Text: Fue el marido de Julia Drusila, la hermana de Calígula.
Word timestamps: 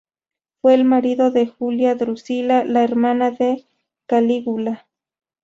Fue 0.63 0.73
el 0.73 0.83
marido 0.83 1.29
de 1.29 1.45
Julia 1.45 1.93
Drusila, 1.93 2.65
la 2.65 2.83
hermana 2.83 3.29
de 3.29 3.67
Calígula. 4.07 4.87